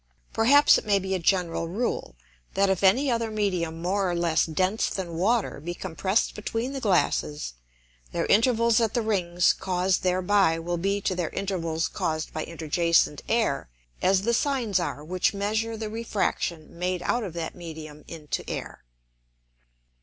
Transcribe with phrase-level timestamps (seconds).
[0.33, 2.15] Perhaps it may be a general Rule,
[2.55, 6.79] That if any other Medium more or less dense than Water be compress'd between the
[6.81, 7.53] Glasses,
[8.11, 13.21] their Intervals at the Rings caused thereby will be to their Intervals caused by interjacent
[13.29, 13.69] Air,
[14.01, 18.83] as the Sines are which measure the Refraction made out of that Medium into Air.